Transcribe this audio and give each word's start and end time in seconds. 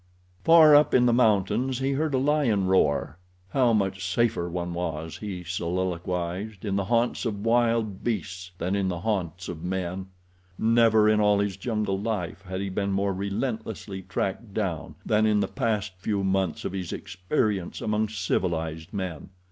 Far 0.43 0.75
up 0.75 0.95
in 0.95 1.05
the 1.05 1.13
mountains 1.13 1.77
he 1.77 1.91
heard 1.91 2.15
a 2.15 2.17
lion 2.17 2.65
roar. 2.65 3.19
How 3.49 3.71
much 3.71 4.11
safer 4.11 4.49
one 4.49 4.73
was, 4.73 5.17
he 5.17 5.43
soliloquized, 5.43 6.65
in 6.65 6.75
the 6.75 6.85
haunts 6.85 7.23
of 7.23 7.45
wild 7.45 8.03
beasts 8.03 8.49
than 8.57 8.75
in 8.75 8.87
the 8.87 9.01
haunts 9.01 9.47
of 9.47 9.61
men. 9.63 10.07
Never 10.57 11.07
in 11.07 11.19
all 11.21 11.37
his 11.37 11.55
jungle 11.55 11.99
life 11.99 12.41
had 12.41 12.61
he 12.61 12.69
been 12.69 12.91
more 12.91 13.13
relentlessly 13.13 14.01
tracked 14.01 14.55
down 14.55 14.95
than 15.05 15.27
in 15.27 15.39
the 15.39 15.47
past 15.47 15.93
few 15.99 16.23
months 16.23 16.65
of 16.65 16.71
his 16.71 16.91
experience 16.91 17.79
among 17.79 18.09
civilized 18.09 18.91
men. 18.91 19.29